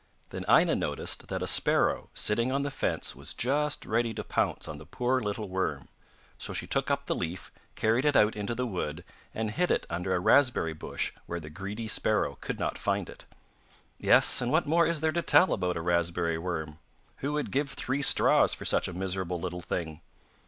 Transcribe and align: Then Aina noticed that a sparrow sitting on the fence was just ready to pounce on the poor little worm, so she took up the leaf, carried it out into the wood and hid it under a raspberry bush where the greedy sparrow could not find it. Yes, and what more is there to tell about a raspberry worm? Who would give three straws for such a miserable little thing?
Then 0.31 0.45
Aina 0.49 0.73
noticed 0.73 1.27
that 1.27 1.43
a 1.43 1.47
sparrow 1.47 2.09
sitting 2.15 2.51
on 2.51 2.63
the 2.63 2.71
fence 2.71 3.15
was 3.15 3.35
just 3.35 3.85
ready 3.85 4.15
to 4.15 4.23
pounce 4.23 4.67
on 4.67 4.79
the 4.79 4.85
poor 4.87 5.19
little 5.21 5.47
worm, 5.47 5.89
so 6.39 6.53
she 6.53 6.65
took 6.65 6.89
up 6.89 7.05
the 7.05 7.13
leaf, 7.13 7.51
carried 7.75 8.03
it 8.03 8.15
out 8.15 8.35
into 8.35 8.55
the 8.55 8.65
wood 8.65 9.03
and 9.35 9.51
hid 9.51 9.69
it 9.69 9.85
under 9.91 10.15
a 10.15 10.19
raspberry 10.19 10.73
bush 10.73 11.11
where 11.27 11.39
the 11.39 11.51
greedy 11.51 11.87
sparrow 11.87 12.39
could 12.41 12.57
not 12.57 12.79
find 12.79 13.11
it. 13.11 13.25
Yes, 13.99 14.41
and 14.41 14.51
what 14.51 14.65
more 14.65 14.87
is 14.87 15.01
there 15.01 15.11
to 15.11 15.21
tell 15.21 15.53
about 15.53 15.77
a 15.77 15.81
raspberry 15.81 16.39
worm? 16.39 16.79
Who 17.17 17.33
would 17.33 17.51
give 17.51 17.69
three 17.69 18.01
straws 18.01 18.55
for 18.55 18.65
such 18.65 18.87
a 18.87 18.93
miserable 18.93 19.39
little 19.39 19.61
thing? 19.61 20.01